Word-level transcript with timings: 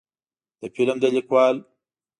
د 0.59 0.61
فلم 0.75 0.97
د 1.03 1.05
لیکوال 1.15 1.55